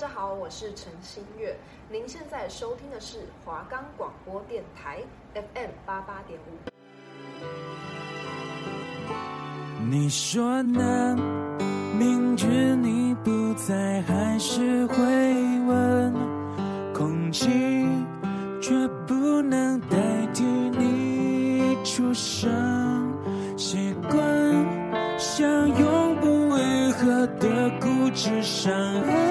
[0.00, 1.56] 大家好，我是陈新月。
[1.90, 5.02] 您现在收听的是华冈广播电台
[5.34, 6.70] FM 八八点五。
[9.90, 11.16] 你说呢？
[11.98, 14.94] 明知你不在，还是会
[15.66, 16.14] 问。
[16.94, 17.48] 空气
[18.62, 18.70] 却
[19.04, 19.96] 不能代
[20.32, 22.48] 替你出声，
[23.56, 25.44] 习惯像
[25.76, 28.72] 永不愈合的固执伤
[29.02, 29.27] 痕。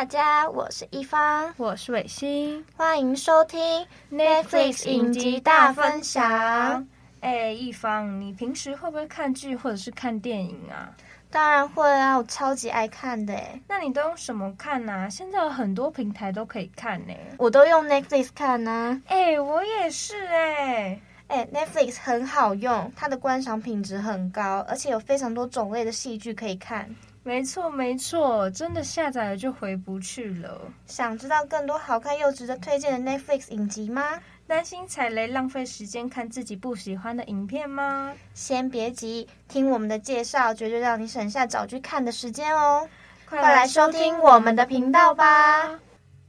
[0.00, 6.88] 大家，我是一方，我是伟星，欢迎收听 Netflix 影集大分享。
[7.20, 10.88] 哎，一方，你平时会不会看剧或者是看电影啊？
[11.30, 13.38] 当然会啊，我超级爱看的。
[13.68, 15.06] 那你都用什么看呢？
[15.10, 17.12] 现在有很多平台都可以看呢。
[17.36, 19.02] 我都用 Netflix 看呢。
[19.06, 20.98] 哎，我也是哎。
[21.28, 26.88] 哎，Netflix 很好用，它的观赏品质很高，而且有非常多种类的戏剧可以看。
[27.30, 30.60] 没错没错，真的下载了就回不去了。
[30.86, 34.20] 想知道更多好看又值得推荐的 Netflix 影集吗？
[34.48, 38.12] 担心踩雷浪费时间看自己不喜欢的影片吗？
[38.34, 42.88] 先别急，听我们的介绍，绝对让你省下找剧看的时间哦！
[43.28, 45.78] 快来收听我们的频道吧！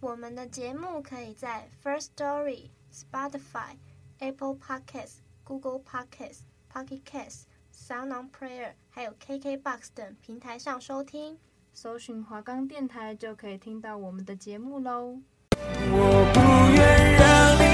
[0.01, 3.73] 我们的节目可以在 First Story、Spotify、
[4.19, 7.45] Apple Podcasts、Google Podcasts、Pocket Casts、
[7.91, 11.37] Sound On Prayer，还有 KKBox 等平台上收听。
[11.73, 15.17] 搜寻华冈电台就可以听到我们的节目喽。
[15.57, 16.39] 我不
[16.71, 16.79] 愿
[17.19, 17.27] 让
[17.59, 17.65] 你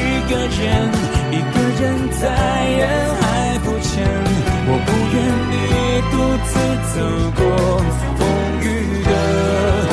[0.00, 0.64] 一个人，
[1.30, 2.24] 一个人在
[2.70, 2.88] 人
[3.20, 4.02] 海浮沉。
[4.66, 5.16] 我不愿
[5.52, 5.54] 你
[6.10, 6.56] 独自
[6.94, 6.96] 走
[7.36, 7.44] 过
[8.16, 8.24] 风
[8.62, 8.64] 雨
[9.04, 9.10] 的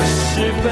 [0.08, 0.66] 时分。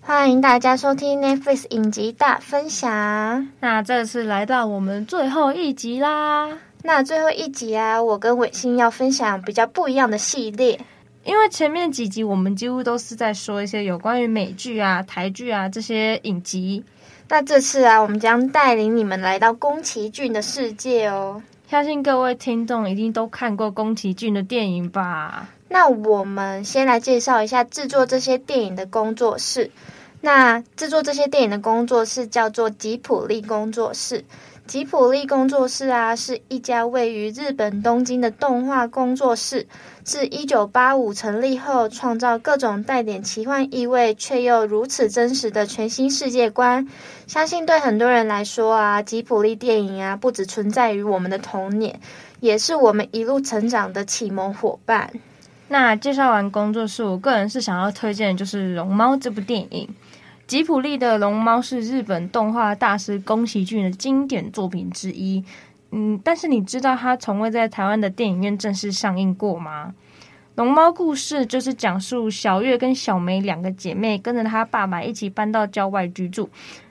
[0.00, 3.48] 欢迎大家收听 Netflix 影集大分享。
[3.60, 6.58] 那这次来到我们最后一集啦。
[6.86, 10.78] 那最后一集啊，我跟伟星要分享比较不一样的系列。
[11.24, 16.84] 因为前面几集我们几乎都是在说一些有关于美剧啊、台剧啊这些影集。
[17.28, 21.42] 那这次啊，我们将带领你们来到宫崎骏的世界哦。
[21.68, 25.48] 相信各位听众一定都看过宫崎骏的电影吧？
[25.68, 29.72] 那我们先来介绍一下制作这些电影的工作室。
[30.20, 34.24] 那制作这些电影的工作室叫做吉卜力工作室。
[34.66, 39.68] 吉卜力工作室啊，是一家位于日本东京的动画工作室，
[40.02, 46.88] 自一九八五成立后，创造各种带点奇幻意味却又如此真实的全新世界观。
[47.28, 52.00] 相信对很多人来说啊，吉卜力电影啊，不只存在于我们的童年，
[52.40, 55.12] 也是我们一路成长的启蒙伙伴。
[55.68, 59.88] 那介绍完工作室，我个人是想要推荐就是《龙猫》这部电影。
[60.46, 65.42] 吉卜力的《龙猫》是日本动画大师宫崎骏的经典作品之一，
[65.90, 69.92] 嗯，但是你知道它从未在台湾的电影院正式上映过吗？
[70.54, 76.48] 《龙猫》故事就是讲述小月跟小梅两个姐妹跟着她爸爸一起搬到郊外居住，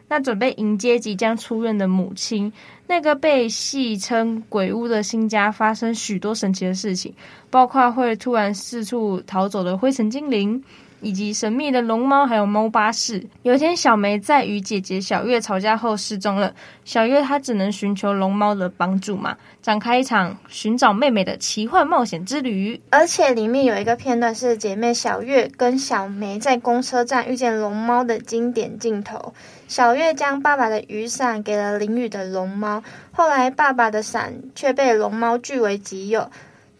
[0.10, 2.52] 那准备迎接即将出院的母亲。
[2.88, 7.14] 那个被戏称鬼屋的新家发生许多神奇的事情，
[7.50, 10.62] 包括会突然四处逃走的灰尘精灵。
[11.06, 13.24] 以及神秘的龙猫，还有猫巴士。
[13.44, 16.52] 有一天，小梅在与姐姐小月吵架后失踪了。
[16.84, 22.82] 小月她只能寻求龙猫的帮助嘛，展开一场寻找妹妹的奇幻冒险之旅。
[22.90, 29.36] 而且里面有一个片段是姐妹小月跟小梅在公车站遇见龙猫的经典镜头。
[29.68, 36.32] 小月将爸爸的雨伞给了淋雨的龙猫，后来爸爸的伞却被龙猫据为己有，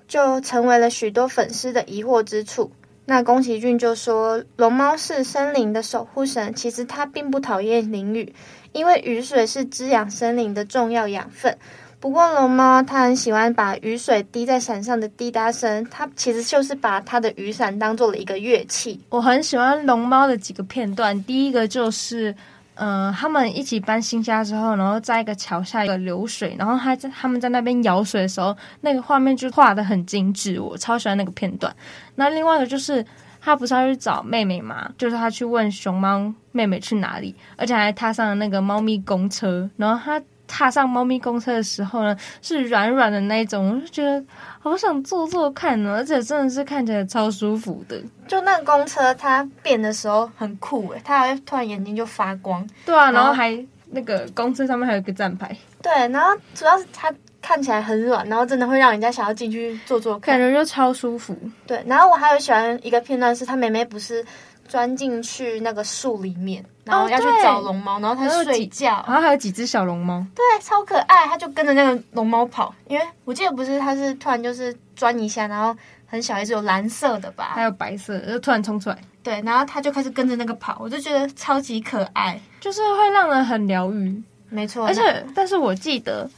[0.08, 2.72] 就成为了许多粉丝的疑惑之处。
[3.06, 8.34] 那宫崎骏就说，龙猫是森林的守护神，其实他并不讨厌淋雨，
[8.72, 11.58] 因为雨水是滋养森林的重要养分。
[12.00, 19.00] 不过龙猫它很喜欢把雨水滴在伞上的滴答声，它其实就是把它的雨伞当做了一个乐器。
[19.10, 22.36] 我很喜欢龙猫的几个片段，第一个就是。
[22.76, 31.76] 嗯、他们一起搬新家之后，然后在一个桥下一个流水，然后他在他们在那边舀水的时候，那个画面就画的很精致，我超喜欢那个片段。
[32.16, 33.06] 那另外一个就是
[33.42, 40.22] 他不是要去找妹妹嘛，就是他去问熊猫妹妹去哪里，而且还踏上了那个猫咪公车，然后他。
[40.48, 44.24] 踏上猫咪公车的时候呢，是软软的那种，我就觉得
[44.60, 48.02] 好想坐坐看呢，而且真的是看起来超舒服的。
[48.28, 52.68] 就那个公车它变的时候很酷诶，它还会突然眼睛就发光。
[52.86, 53.58] 对啊，然后还
[53.92, 55.56] 那个公车上面还有一个站牌。
[55.82, 61.38] 对，然后主要是它看起来很软，然后真的会让人家想要进去坐坐看，感觉就超舒服。
[61.68, 64.26] 对，然后我还有喜欢一个片段是，他妹妹不是
[64.68, 75.76] 钻进去那个树里面，然后要去找龙猫，然后它睡觉，然后还有几只小龙猫，对，超可爱，它就跟着那个龙猫跑，因为我记得不是，它是突然就是钻一下，然后
[76.06, 86.30] 很小一只有蓝色的吧，还有白色，就突然冲出来，对，然后它就开始跟着那个跑，我就觉得超级可爱，就是会让人很疗愈，没错，而且但是我记得。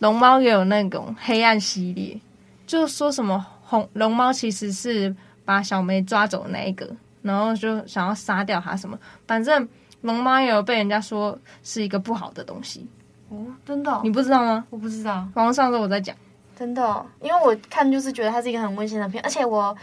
[0.00, 2.18] 龙猫也有那种黑暗系列，
[2.66, 6.90] 就说什么红龙猫其实是把小梅抓走那一个，
[7.22, 8.98] 然后就想要杀掉它什么。
[9.26, 9.68] 反正
[10.02, 12.86] 龙猫也有被人家说是一个不好的东西
[13.28, 14.00] 哦，真的？
[14.02, 14.64] 你不知道吗？
[14.70, 15.28] 我不知道。
[15.34, 16.16] 网络上次我在讲，
[16.56, 19.76] 真的，因为我看就是觉得它是一个很温馨的片，而且我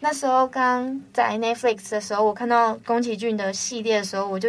[0.00, 4.48] 那时候刚在 Netflix 的时候，我看到宫崎骏的系列的时候，我就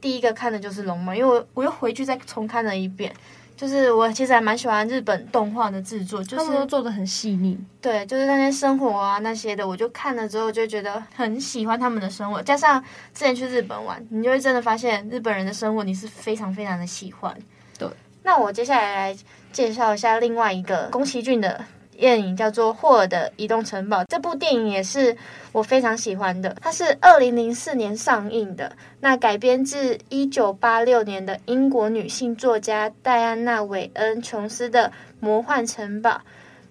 [0.00, 3.12] 第一个看的就是龙猫，因为我我又回去再重看了一遍。
[3.60, 7.58] 就是我其实还蛮喜欢日本动画的制作，就是他们都做的很细腻。
[7.78, 12.42] 对，就是那些生活啊那些的，我就看了之后就觉得很喜欢他们的生活。
[12.42, 17.36] 加上之前去日本玩，你就会真的发现日本人的生活你是非常非常的喜欢。
[17.78, 17.86] 对，
[18.22, 19.18] 那我接下来来
[19.52, 21.62] 介绍一下另外一个宫崎骏的。
[22.00, 25.14] 电影叫做《霍尔的移动城堡》，这部电影也是
[25.52, 26.56] 我非常喜欢的。
[26.58, 34.88] 它是二零零四年上映的，那改编自一九八六年的英国女性作家戴安娜·韦恩·琼斯的
[35.20, 36.10] 《魔幻城堡》。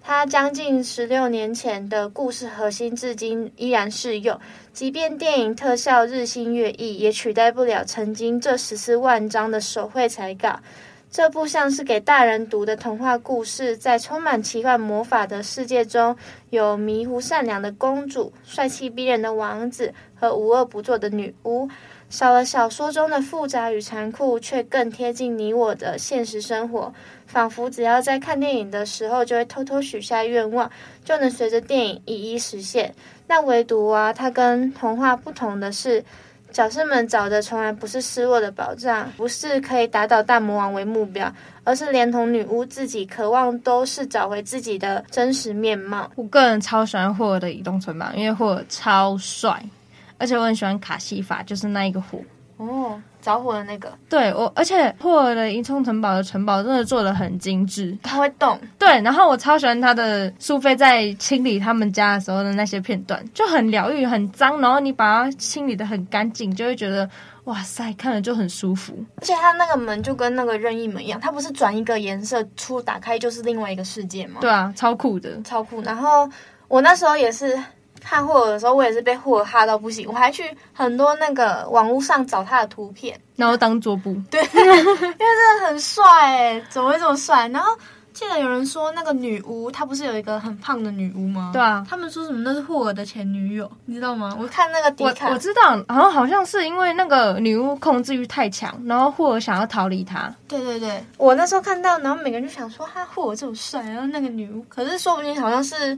[0.02, 4.40] 它将近十六年前的故事核心，至今依然适用。
[4.74, 10.60] 即便电影特效日新月异，也取代不了曾经这十四万张的手绘彩稿。
[11.12, 16.16] 这部像是给大人读的童话故事，在充满奇幻魔法的世界中，
[16.52, 21.68] 有迷糊善良的公主、帅气逼人的王子和无恶不作的女巫。
[22.12, 26.94] 少了小说中的复杂与残酷，却更贴近你我的现实生活，
[27.26, 30.70] 仿佛只要在看电影的时候，就会偷偷许下愿望，
[31.04, 32.94] 就能随着电影一一实现。
[33.26, 36.06] 那唯独啊，它跟童话不同的是。
[36.52, 41.32] 角色们找的从来不是失落的宝藏，不是可以打倒大魔王为目标，
[41.64, 46.10] 而是连同女巫自己渴望都是找回自己的真实面貌。
[46.16, 49.64] 我个人超喜欢霍尔的移动城堡，因为霍尔超帅，
[50.18, 52.20] 而且我很喜欢卡西法，就是那一个火。
[52.60, 53.02] 哦。
[53.22, 58.58] 着火的那个，对我，而且霍尔的银冲城堡的城堡真的做的很精致，它会动。
[58.78, 67.08] 对，然后我超喜欢他的苏菲在清理他们家的时候的那些片段，就很疗愈，很脏，然后你把它清理的很干净，就会觉得
[67.44, 68.94] 哇塞，看了就很舒服。
[69.18, 74.38] 而且它那个门就跟那个任意门一样，它不是转一个颜色出打开就是另外一个世界吗？
[74.40, 75.82] 对啊，超酷的，超酷。
[75.82, 76.30] 然后
[76.70, 77.62] 我那时候也是。
[78.00, 80.44] 看霍尔的时候，我也是被霍尔吓到不行，我还去
[80.74, 84.16] 很多那个网络上找他的图片，然后当桌布。
[84.32, 87.48] 对， 因为真的很帅哎，怎么会这么帅？
[87.50, 87.72] 然后
[88.14, 91.52] 记得有人说那个女巫，她不是有一个很胖的女巫吗？
[91.54, 94.36] 对啊，他们说什么那是霍尔的前女友，你知道吗？
[94.40, 100.34] 我看那个迪卡，我知道，然后好像是因为那个女巫控制欲太强，然后霍尔想要逃离她。
[100.48, 105.98] 对对对，我那时候看到，然后每个人就想说，哈，霍尔这么帅，然后那个女巫，可是说不定好像是。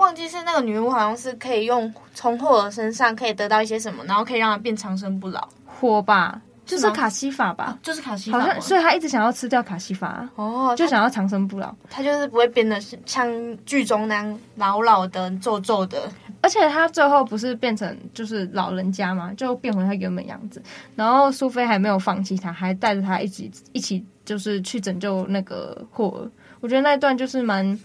[0.00, 5.46] 忘记是那个女巫，好像是可以用从霍尔身上可以得到一些什么，然后可以让他变长生不老。
[5.66, 8.40] 火吧，就是卡西法吧，哦、就是卡西法。
[8.40, 10.26] 好像，所以他一直想要吃掉卡西法。
[10.36, 11.74] 哦，就想要长生不老。
[11.90, 13.28] 他就是不会变得像
[13.66, 16.10] 剧中那样老老的、皱皱的。
[16.40, 20.62] 而且他最后不是变成就是老人家嘛，就变回他原本样子。
[20.96, 26.30] 然后苏菲还没有放弃他，还带着他一起一起就是去拯救那个霍尔。
[26.60, 27.78] 我觉得那一段就是蛮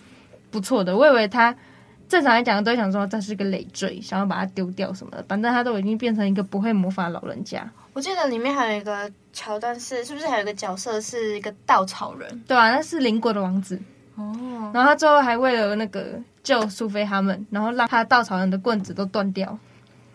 [0.50, 0.96] 不错的。
[0.96, 1.54] 我以为他。
[2.16, 5.26] 正常来讲，都会想说这是个累赘，想要把它丢掉什么的。
[5.28, 7.70] 反正他都已经变成一个不会魔法的老人家。
[7.92, 12.44] 我记得里面还有一个桥段是，是不是还有一个角色是一个稻草人？
[12.48, 13.78] 对啊，那是邻国的王子。
[14.16, 14.72] 哦。
[14.74, 19.60] 然后他最后还为了那个救苏菲他们，然后让他稻草人的棍子都断掉。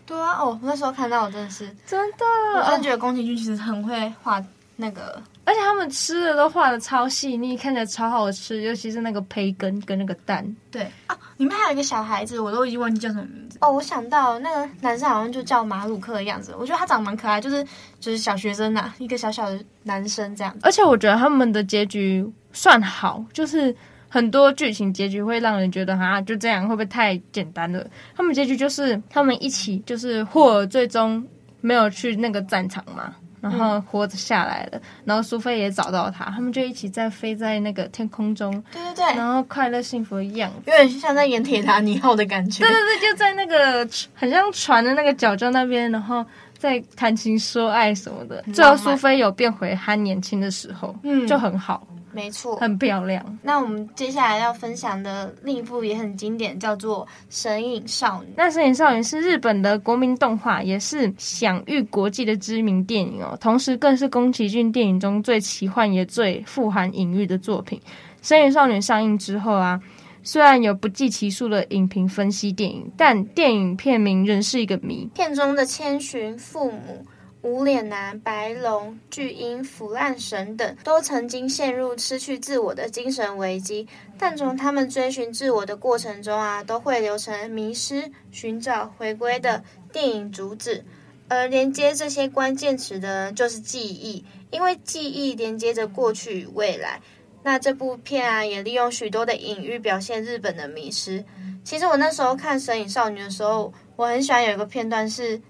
[0.07, 2.25] 对啊，哦，那时候看到我真的是真的，
[2.57, 4.43] 我真的觉得宫崎骏其实很会画
[4.77, 5.21] 那个。
[5.43, 10.45] 而且他们吃的都画的超细腻，看起来超好吃，尤其是那个培根跟那个蛋。
[10.69, 13.57] 对啊，里面还有一个小孩子，我都已经忘记叫什么名字。
[13.59, 17.63] 哦，我想到那个男生好像就叫马鲁克的样子，我觉得他长得蛮可爱，就是
[17.99, 20.59] 就是小学生呐、啊，一个小小的男生这样子。
[20.61, 23.75] 而且我觉得他们的结局算好，就是
[24.09, 27.85] 很多剧情结局会让人觉得哈，就这样会不会太简单了？
[28.15, 31.27] 他们结局就是他们一起，就是霍尔最终
[31.61, 33.15] 没有去那个战场嘛。
[33.41, 42.61] 然后活着下来了，嗯、然后苏菲也找到他，他们就一起在飞在那个天空中，对对对，然后快乐幸福一样子，有点像在演铁达尼号的感觉。
[42.63, 46.23] 对对对，就在那个很像船的那个角角那边，然后
[46.57, 48.41] 在谈情说爱什么的。
[48.53, 51.85] 最后苏菲有变回她年轻的时候，嗯，就很好。
[52.13, 53.39] 没错，很漂亮。
[53.41, 58.29] 那我们接下来要分享的另一部也很经典，叫做《神隐少女》。
[58.35, 67.79] 那《神隐少女》是日本的国民动画，也是享誉国际的知名电影哦，同时更是宫崎骏电影中最奇幻也最富含隐喻的作品。
[68.21, 69.79] 《神隐少女》上映之后啊，
[70.23, 75.09] 虽然有不计其数的影评分析电影，但电影片名仍是一个谜。
[75.15, 77.05] 片中的千寻、父母。
[77.43, 90.85] 无脸男、白龙、巨婴、腐烂神等都曾经陷入失去自我的精神危机，但从他们追寻自我的过程中啊，都会流成迷失、寻找、回归的电影主旨。
[91.29, 97.01] 而连接这些关键词的，就是记忆，因为记忆连接着过去与未来。
[97.41, 101.25] 那这部片啊，也利用许多的隐喻表现日本的迷失。
[101.63, 105.41] 其实我那时候看《神隐少女》的时候，我很喜欢有一个片段是。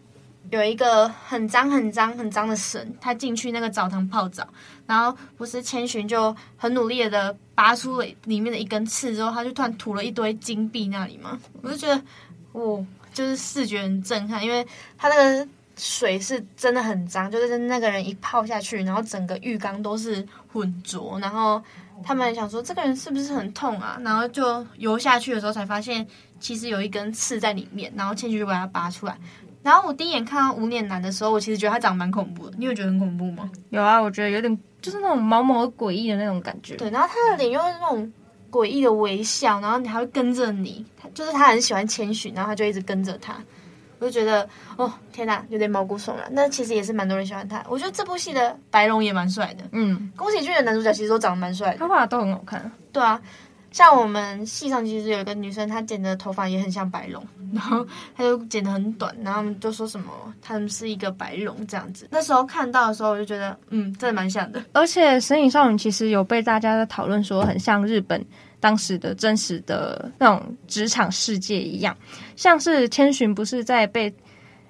[0.50, 4.46] 有一个很脏、很脏、很脏的神，他进去那个澡堂泡澡，
[4.86, 12.02] 然后不是千寻就很努力的拔出了里面的一根刺之后，他就突然吐了一堆金币那里嘛，我就觉得，
[12.52, 14.66] 哦，就是视觉很震撼，因为
[14.98, 21.64] 他那个水是真的很脏，就是那个人一泡下去，然后整个浴缸都是浑浊，然后
[22.04, 23.98] 他们想说这个人是不是很痛啊？
[24.04, 26.06] 然后就游下去的时候才发现，
[26.42, 29.18] 其实有一根刺在里面，然后千寻就把它拔出来。
[29.63, 32.56] 然后我第一眼看到无脸男的时候，我其实觉得他长得蛮恐怖的。
[32.58, 33.50] 你有觉得很恐怖吗？
[33.70, 36.75] 有啊，我觉得有点就是那种毛毛的诡异的那种感觉。
[36.75, 38.12] 对，然后他的脸又是那种
[38.50, 43.36] 诡异的微笑，然后你还会跟着你，就是他很喜欢千寻，然后他就一直跟着他。
[44.00, 46.27] 我就觉得哦，天哪，有点毛骨悚然。
[46.32, 47.63] 那其实也是蛮多人喜欢他。
[47.70, 49.63] 我觉得这部戏的白龙也蛮帅的。
[49.74, 52.72] 嗯，宫崎骏的男主角其实都长得蛮帅的，他画的都很好看。
[52.91, 53.22] 对啊。
[53.72, 57.86] 像我们系上其实有一个女生，她剪的头发也很像白龙， 然后
[58.16, 60.12] 她就剪得很短，然后就说什么
[60.42, 62.06] 她们是一个白龙这样子。
[62.12, 64.62] 那时候看到的时候，我就觉得嗯，真的蛮像的。
[64.74, 68.24] 而且《神隐少女》其实有被大家在讨论说很像日本
[68.60, 71.96] 当时的真实的那种职场世界一样，
[72.36, 74.13] 像是千寻不是在被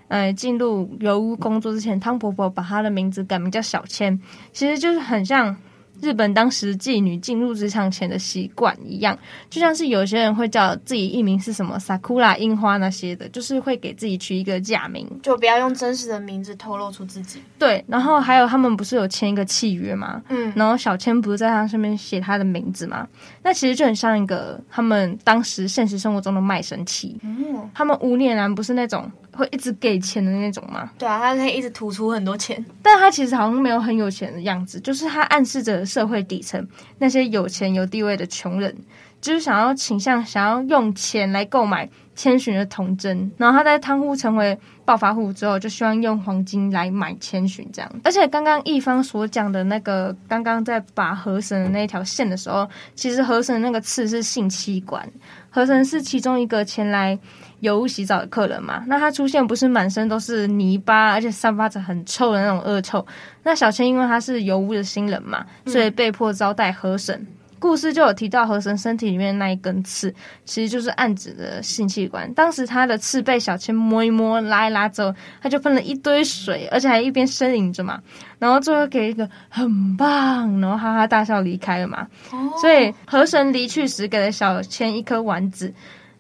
[0.10, 4.22] 呃进入油屋工作之前，汤婆婆把她的名字改名叫小千，
[4.54, 5.58] 其实就是很像。
[6.02, 9.18] 日本当时妓女进入职场前的习惯一样，
[9.50, 17.42] 就像是有些人会叫自己艺名是什么 Sakura 樱花那些的，就是会给自己取一个假名，就不要用真实的名字透露出自己。
[17.60, 20.22] 对，然后还有他们不是有签一个契约吗？
[20.30, 23.08] 嗯，然后小千不是在他上面写他的名字吗？
[23.44, 27.18] 那其实就很像一个他们当时现实生活中的卖身契。
[27.22, 29.10] 嗯，他们无脸男不是那种。
[29.34, 30.92] 会一直给钱的那种吗？
[30.98, 38.76] 对啊，他可以一直吐出很多钱，但他其实好像没有很有钱的样子，就是他暗示着社会底层那些有钱有地位的穷人，
[39.20, 47.92] 就是想要倾向想要用钱来购买千寻的童真，然后他在贪污成为暴发户之后，就希望用黄金来买千寻这样。
[48.04, 55.10] 而且刚刚一方所讲的那个，刚刚在拔河神的那一条线的时候，其实河神那个刺是性器官，
[55.50, 57.18] 河神是其中一个前来。
[57.62, 63.06] 油污洗澡的客人嘛，那他出现不是满身都是泥巴，而且散发着很臭的那种恶臭。
[63.44, 67.16] 那小千因为他是油污的新人嘛，所以被迫招待河神。
[67.16, 67.28] 嗯、
[67.60, 70.14] 故事就有提到河神身体里面的那一根刺，
[70.44, 72.32] 其实就是暗指的性器官。
[72.34, 78.02] 当时他的刺被小千摸一摸、拉一拉之后，他就喷了一堆水，而且还一边呻吟着嘛。
[78.40, 82.08] 然后最后给一个很棒，然后哈哈大笑离开了嘛。
[82.32, 85.72] 哦、所以河神离去时给了小千一颗丸子。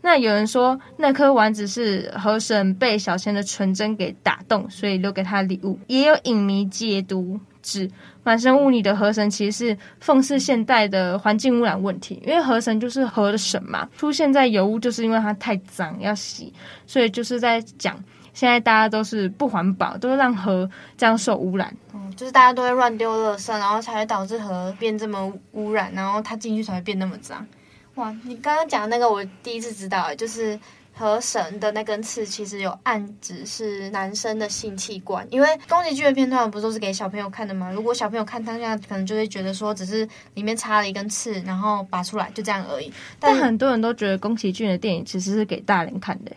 [0.01, 5.79] 那有人说，那颗丸子是河神被小千的纯真给打动，所以留给他礼物。
[5.87, 7.89] 也有影迷解读指
[8.23, 16.51] 满身污泥的河神其实是讽刺现代的环境污染问题，因为河神就是河的神嘛，出现在油污就是因为它太脏要洗，
[16.87, 18.03] 所以就是在讲
[18.33, 20.67] 现在大家都是不环保，都是让河
[20.97, 21.71] 这样受污染。
[21.93, 27.45] 嗯，就是大家都会乱丢垃圾，然后才会导致河变这么污染，然后它进去才会变那么脏。
[27.95, 30.57] 哇，你刚刚讲的那个我第一次知道，就是
[30.93, 37.71] 河神的那根刺其实有暗指是男生的性器官，因为宫崎骏的片段不都是给小朋友看的吗？
[37.71, 42.91] 如果小朋友看当下，可能就会觉得说只是里面插了一根刺，然后拔出来就这样而已。
[43.19, 46.31] 但，但很多人都觉得宫崎骏的电影其实是给大人看的。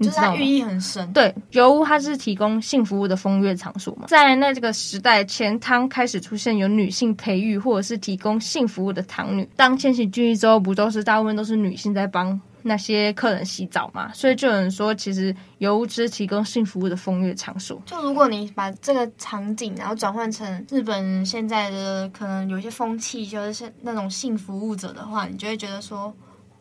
[0.00, 1.12] 就是它寓意很深。
[1.12, 4.06] 对，油屋它是提供性服务的风月场所嘛。
[4.08, 9.48] 在那这个时代，钱汤开始出现有女性培育或者是提供性服务的汤女。
[9.56, 14.12] 当千禧聚义之后，不都是大部分都是女性在帮那些客人洗澡嘛？
[14.12, 17.80] 所以就有人说，其实油屋是提供性服务的风月场所。
[17.86, 26.12] 就如果你把这个场景，然后转换成日本现在的可能有些风气，就是那种性服务者的话，你就会觉得说。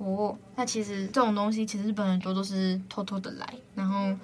[0.04, 4.18] 哦，那其实这种东西，其实日本很多都是偷偷的来，然后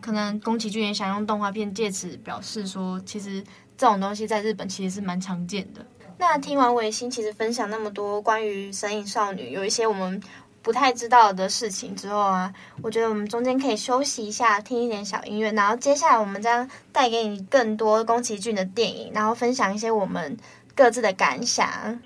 [0.00, 3.40] 可能宫崎骏也想用动画片借此表示说，其实
[3.78, 5.86] 这种东西在日本其实是蛮常见的。
[6.18, 10.20] 那听完维新其实分享那么多关于神隐少女，有一些我们
[10.60, 12.52] 不太知道的事情之后啊，
[12.82, 20.36] 我觉得我们中间可以休息一下，听一点小音乐，然后接下来我们将带给你更多宫崎骏的电影，然后分享一些我们
[20.74, 22.00] 各自的感想。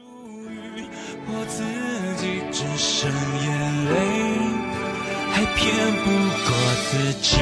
[1.28, 1.62] 我自
[2.22, 3.94] 己只剩眼泪，
[5.30, 5.62] 还骗
[6.02, 6.06] 不
[6.46, 6.50] 过
[6.88, 7.36] 自己。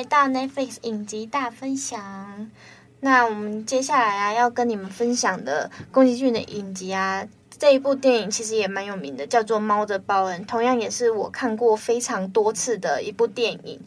[0.00, 2.50] 回到 Netflix 影集大分享，
[3.00, 7.28] 那我们接下来啊要跟你们分享的宫崎骏的影集啊，
[7.58, 13.78] 这一部电影其实也蛮有名的，叫做《猫的报恩》，同样也是我看过非常多次的一部电影。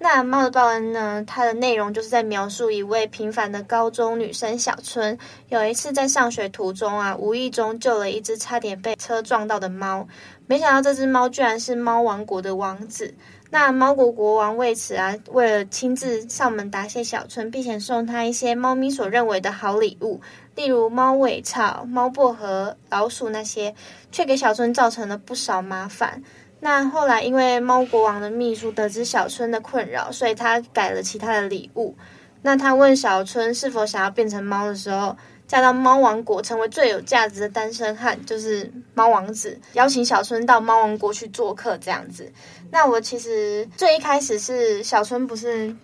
[0.00, 5.16] 那《猫的报恩》呢，它的内容就是在描述一位平凡的高中女生小春，
[5.50, 10.08] 有一次在上学途中啊，无意中救了一只差点被车撞到的猫，
[10.48, 13.14] 没想到这只猫居然是猫王国的王子。
[13.52, 20.20] 那猫国国王为此啊，为了亲自上门答谢小春，并且送他一些猫咪所认为的好礼物，
[20.54, 23.74] 例如猫尾草、猫薄荷、老鼠那些，
[24.12, 26.22] 却给小春造成了不少麻烦。
[26.60, 31.96] 那后来因为猫国王的秘书得知小春的困扰，所以他改了其他的礼物。
[32.42, 35.16] 那他问小春是否想要变成猫的时候，
[35.50, 42.32] 嫁到猫王国，成为最有价值的单身汉，就是猫王子，邀请小春到猫王国去做客，这样子。
[42.70, 45.74] 那我其实最一开始是小春不是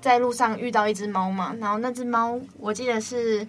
[0.00, 3.46] 在路上遇到一只猫嘛，然后那只猫我记得是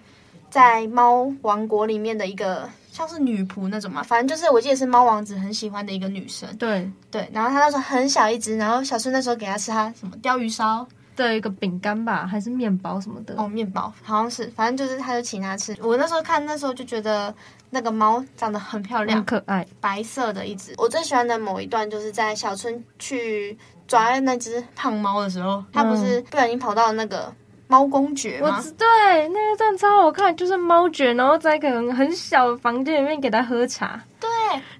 [0.48, 6.48] 在猫王国里面的一个像是女仆那种嘛，反正就是我记得是猫王子很喜欢的一个女生。
[6.56, 10.86] 对对，然后他那时候很小一只，然后小春那时候给他吃他什么鲷鱼烧。
[11.16, 13.34] 的一个饼干吧，还是面包什么的？
[13.36, 15.76] 哦，面包好像是，反正就是他就请他吃。
[15.80, 17.34] 我那时候看，那时候就觉得
[17.70, 20.74] 那个猫长得很漂亮，很可爱，白色的一只。
[20.78, 23.56] 我最喜欢的某一段就是在小春去
[23.86, 27.32] 抓那只胖猫的时候，他不是不小心跑到那个
[27.68, 28.62] 猫公爵吗？
[28.64, 34.02] 我对，那一段超好看，就是猫爵，然后在一个很小的房间里面给他喝茶。
[34.20, 34.30] 对，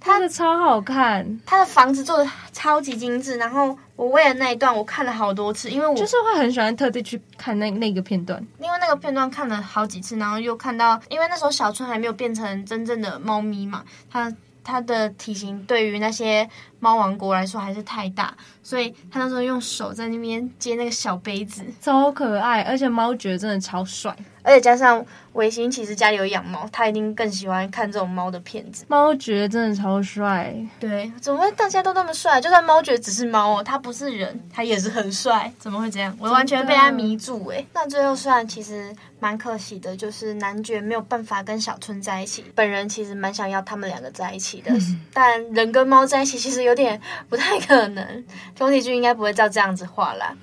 [0.01, 3.79] 他的超好看，它的房子做的超级精致，然后。
[3.97, 14.35] 我为了那一段，我看了好多次，因为我就是会很喜欢特地去看那那个片段，因为那个片段看了好几次，然后又看到，因为那时候小春还没有变成真正的猫咪嘛，它
[14.65, 16.51] 它的体型对于那些
[16.85, 24.15] 猫王国来说还是太大，所以他那时候用手在那边接那个小杯子，超可爱，而且猫觉得真的超帅。
[24.43, 28.85] 而且加上维新其实家里有养猫，他一定更喜欢看这种猫的片子。
[28.89, 32.39] 猫爵真的超帅，对，怎么会大家都那么帅？
[32.39, 35.51] 就算猫爵只是猫哦，他不是人，他也是很帅。
[35.59, 36.15] 怎么会这样？
[36.21, 37.67] 我完全被他迷住诶。
[37.73, 42.45] 那最后虽然其实蛮可惜的，就是男爵没有办法跟小春在一起。
[42.55, 48.25] 本人其实蛮想要他们两个在一起的，嗯、 但人跟猫在一起其实有有点不太可能。
[48.59, 50.37] 宫崎骏应该不会照这样子画啦。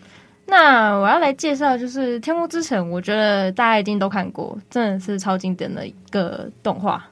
[0.45, 7.05] 那我要来介绍，就是《天空之城》，我觉得大家一定都看过，真的是超经典的一个动画。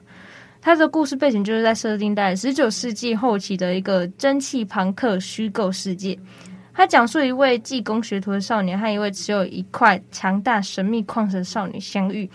[0.62, 6.18] 它的故事背景就是在设定在十九世纪后期的一个蒸汽朋克虚构世界。
[6.72, 12.28] 它讲述一位技工学徒的少年和一位持有一块强大神秘矿石的少女相遇，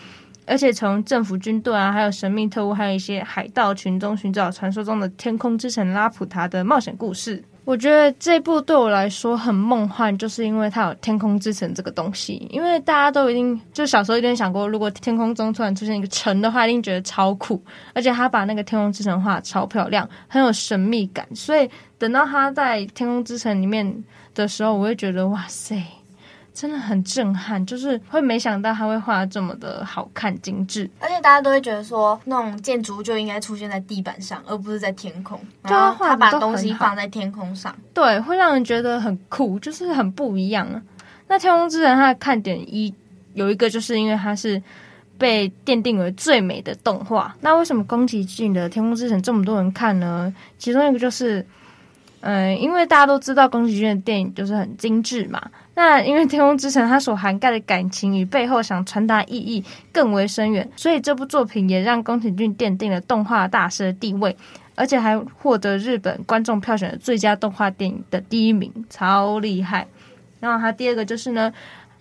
[0.46, 7.44] 而且从政府军队啊，还有神秘特务，还有一些海盗群中寻找传说中的天空之城拉普达的冒险故事。
[7.64, 12.48] 我觉得这部对我来说很梦幻，就是因为它有天空之城这个东西。
[12.52, 17.60] 因为大家都一定就小时候一定想过，如果天空中突然出现一个城的话，一定觉得超酷。
[17.96, 21.28] 而且他把那个天空之城画超漂亮，很有神秘感。
[21.34, 24.04] 所以等到他在天空之城里面
[24.36, 25.82] 的时候，我会觉得哇塞。
[26.56, 35.38] 真的很震撼，就是会没想到他会画这么的好看精致，而且大家都会觉得说，那种建筑就应该出现在地板上，而不是在天空。
[35.62, 40.82] 对啊，他把东西放在天空上，对，会让人觉得很酷，就是很不一样啊。
[41.28, 42.94] 那《天空之城》它的看点一
[43.34, 44.62] 有一个，就是因为它是
[45.18, 47.36] 被奠定为最美的动画。
[47.42, 50.34] 那为什么宫崎骏的《天空之城》这么多人看呢？
[50.58, 51.46] 其中一个就是，
[52.28, 55.40] 嗯、因为大家都知道宫崎骏的电影就是很精致嘛。
[55.76, 64.36] 那因为《天空之城》它所涵盖的感情与背后想传达意义更为深远，所以这部作品也让宫崎骏奠定了动画大师的地位，
[64.74, 69.86] 而且还获得日本观众票选的最佳动画电影的第一名，超厉害。
[70.40, 71.54] 然后它第二个就是呢，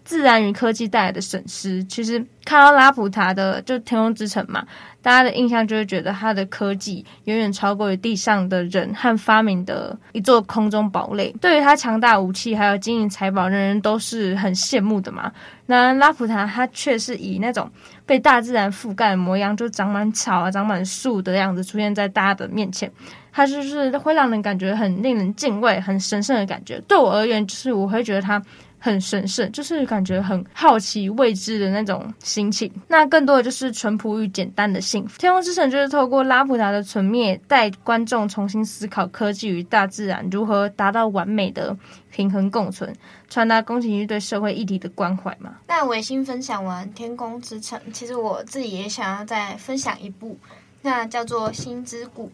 [0.04, 1.82] 自然与科技带来的损失。
[1.84, 4.64] 其实看到拉普达的就天空之城嘛，
[5.00, 11.34] 大家的印象就会觉得它的科技远远超过于地上的人和发明的一座空中堡垒。
[11.40, 15.32] 对于它强大武器还有金银财宝，人人都是很羡慕的嘛。
[15.66, 17.70] 那拉普达它却是以那种
[18.04, 22.90] 被大自然覆盖的模样，就长满草啊、长满树的样子出现在大家的面前。
[23.32, 26.80] 它就是会让人感觉很令人敬畏、很神圣的感觉。
[26.86, 28.40] 对我而言，就是我会觉得它。
[28.84, 32.70] 很神圣，就是感觉很好奇未知的那种心情。
[32.86, 35.18] 那更多的就是淳朴与简单的幸福。
[35.18, 41.74] 天空之城就是透过拉普达的存灭，带观众重新思考科技与大自然如何达到完美的
[42.10, 42.94] 平衡共存，
[43.30, 45.54] 传达宫崎骏对社会议题的关怀嘛。
[45.66, 50.36] 那维新分享完天空之城，其实我自己也想要再分享一部，
[50.82, 52.30] 那叫做《心之谷》。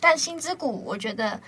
[0.00, 1.38] 但《心之谷》，我觉得。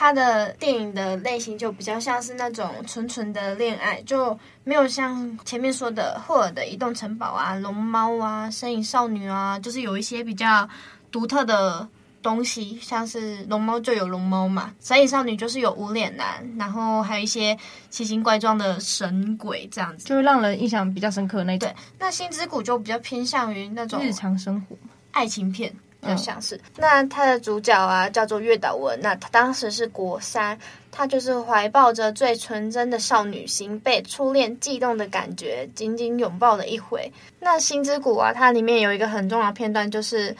[0.00, 4.34] 他的电影的类型就比较像是那种纯纯的恋爱，就
[4.64, 10.66] 没有像前面说的霍尔的移动城堡啊、龙猫啊、身影少女啊，就是有一些比较
[11.12, 11.86] 独特的
[12.22, 17.54] 东西，像是龙猫就有龙猫嘛，神隐少女就是有无脸男，然后还有一些
[17.90, 21.68] 奇形怪状的神鬼这样子，就会让人印象比较深刻的那种。
[21.68, 24.74] 对，那星之谷就比较偏向于那种日常生活
[25.10, 25.70] 爱情片。
[26.02, 28.98] 就像是，那他的主角啊，叫做月岛文。
[29.02, 30.58] 那他当时是国三，
[30.90, 37.12] 他就是怀抱着最纯真的少女心，被初恋悸动的感觉紧紧拥抱了一回。
[37.38, 40.34] 那星之谷啊，它里面有一个很重要的片段，就是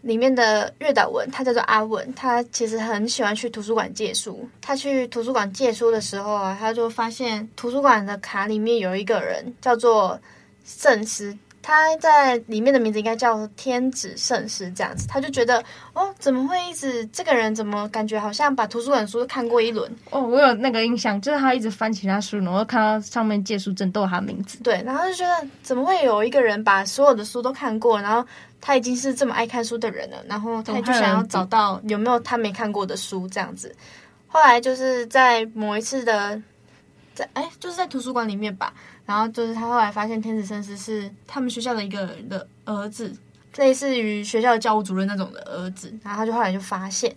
[0.00, 4.48] 里面的月岛文，他叫做阿文，他其实很喜欢去图书馆借书。
[4.62, 10.18] 他去图书馆借书的时候啊，他就发现图书馆的卡里面有一个人叫做
[10.64, 11.36] 圣司。
[11.62, 15.62] 他在里面的名字应该叫天子圣师这样子，他就觉得
[15.94, 24.58] 哦，怎么会一直这个人怎么感觉好像把图书馆书都看过一轮哦，我有那个印象，就是他一直翻其他书，然后看到上面借书证都有他名字。
[24.64, 28.26] 对，然后就觉得怎么会有一个人把所有的书都看过，然后
[28.60, 33.72] 他已经是这么爱看书的人了，然后他就想要找到有没有他没看过的书这样子。
[34.26, 36.42] 后来就是在某一次的，
[37.14, 38.74] 在哎，就是在图书馆里面吧。
[39.04, 43.14] 然后就是他后来发现天使圣司是他们学校的一个人的儿子，
[43.56, 45.92] 类似于学校的教务主任那种的儿子。
[46.02, 47.14] 然后他就后来就发现，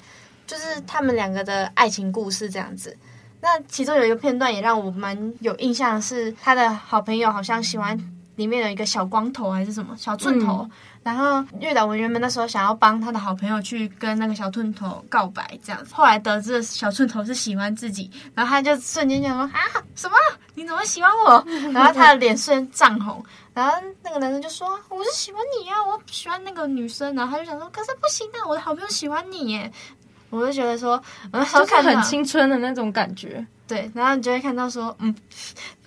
[0.47, 2.97] 就是他们两个的爱情故事这样子。
[3.41, 7.95] 那其中有一个片段也让我蛮有印象，是他的好朋友好像喜欢
[8.35, 10.67] 里面有一个小光头还是什么小寸头。
[10.69, 10.71] 嗯
[11.05, 15.93] 然后月岛文原本那时候想要帮他的好朋友去跟那个小寸头告白，这样子。
[15.93, 19.61] 后来得知小寸头是喜欢自己，然后他就瞬间就说：“啊，
[19.93, 20.15] 什么？
[20.55, 23.23] 你怎么喜欢我？” 然后他的脸瞬间涨红。
[23.53, 29.71] 然后那个男生就说：“我是喜欢你呀，我喜欢那个女生。”然后他就想说：“可是不行啊，我的好朋友喜欢你耶。”
[30.31, 30.99] 我就觉得说，
[31.31, 33.45] 嗯，就是很青春的那种感觉。
[33.67, 35.13] 对，然后你就会看到说，嗯，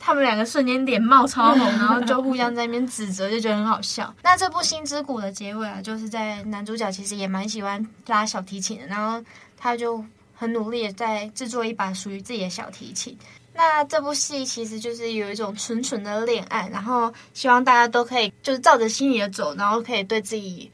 [0.01, 4.13] 他们两个瞬间脸冒超红，然后就互相在那边指责，就觉得很好笑。
[4.23, 9.25] 那这部《心之谷》的结尾啊，就是在男主角其实也蛮喜欢拉小提琴的，然后
[9.57, 13.17] 他就很努力的在制作一把属于自己的小提琴。
[13.55, 20.71] 那这部戏其实就是有一种纯纯的恋爱，然后希望大家都可以就是照着心里的走，然后可以对自己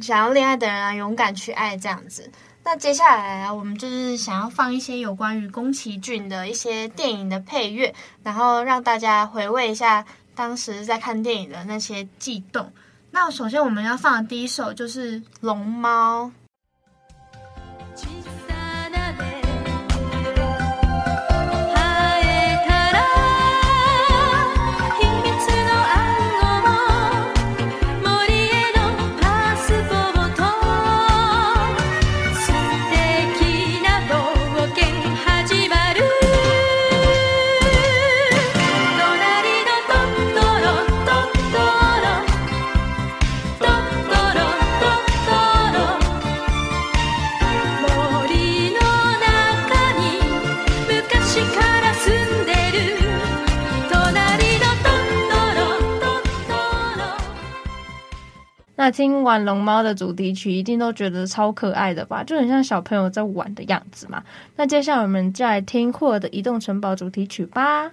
[0.00, 2.28] 想要恋爱的人啊勇敢去爱这样子。
[2.64, 12.70] 那接下来啊，我们就是想要放一些有关于宫崎骏的一些电影的配乐，然后让大家回味一下当时在看电影的那些悸动。
[13.10, 16.24] 那首先我们要放的第一首就是《龙猫》。
[58.90, 62.24] 听完龙猫的主题曲，一定都觉得超可爱的吧？
[62.24, 64.22] 就很像小朋友在玩的样子嘛。
[64.56, 67.92] 那接下来我们再来听《霍尔的移动城堡》主题曲吧。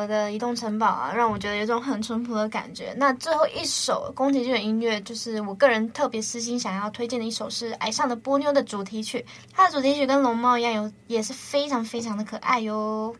[0.00, 2.94] 我的《移动城堡》啊，让我觉得有种很淳朴的感觉。
[2.96, 9.24] 那最后一首宫崎骏的音乐，就是我个人特别私心想要推荐的一首，是《爱上的波妞》的主题曲。
[9.52, 13.14] 它的主题曲跟龙猫一样，有也是非常非常的可爱哟。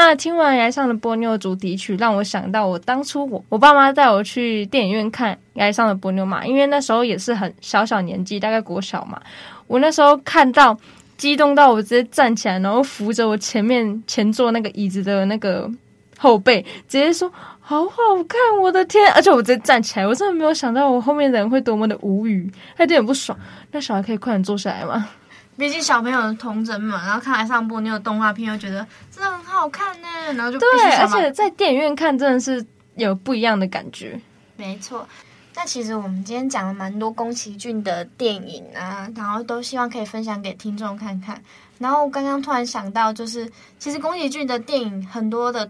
[0.00, 9.20] 那听完《崖上的波妞》主题曲，让我想到我当初我我爸妈带我去电影院看《崖上的波妞》嘛，因为那时候也是很小小年纪，大概国小嘛。
[9.66, 10.78] 我那时候看到
[11.16, 15.68] 激动到我直接站起来，然后扶着我前面前座那个椅子的那个
[16.16, 17.96] 后背，直接说好好
[18.28, 19.12] 看，我的天！
[19.14, 23.36] 而且我直接站起来，我真的没有想到我后面的人会多么的无语，还有点不爽。
[23.72, 25.08] 那小孩可以快点坐下来吗？
[25.58, 34.18] 毕竟小朋友的童真嘛，然后看《崖上部那个动画片，又觉得真的很好看呢，然后就对，而且在电影院看真的是有不一样的感觉。
[34.56, 35.06] 没错，
[35.56, 41.42] 那其实我们今天讲了蛮多宫崎骏的电影啊，然后都希望可以分享给听众看看。
[41.78, 45.68] 然后刚刚突然想到，就是其实宫崎骏的电影很多的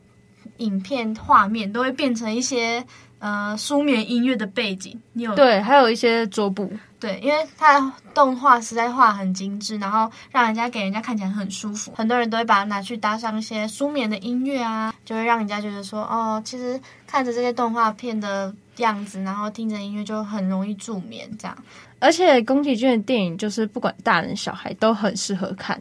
[0.58, 2.84] 影片画面都会变成一些
[3.20, 6.70] 呃舒眠音乐的背景，你有对，还有一些桌布。
[7.00, 11.92] 对，因为它的动画实在画很精致，然后让人家给人家看起来很舒服。
[11.94, 21.30] 很多人都会把它拿去搭上一些舒眠的音乐啊，就会让人家觉得说，哦，其实看着这些动画片的样子，然后听着音乐就很容易助眠。
[21.38, 21.56] 这样，
[22.00, 25.80] 而且宫崎骏的电影就是不管大人小孩都很适合看，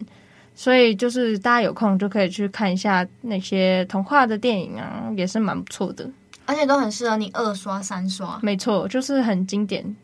[0.54, 6.08] 所以就是大家有空就可以去看一下那些童话的电影啊，也是蛮不错的，
[6.46, 8.38] 而且都很适合你二刷三刷。
[8.44, 9.96] 没错，就是很经典。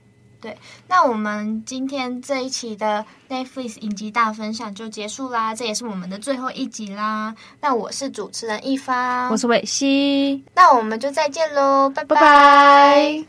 [0.44, 0.58] 对，
[0.90, 7.34] 那我们今天这一期的 Netflix 影集大分享就结束啦，这也是我们的最后一集啦。
[7.62, 12.16] 那我是主持人一方，我是伟西，那我们就再见喽，拜拜。
[12.16, 13.26] 拜拜。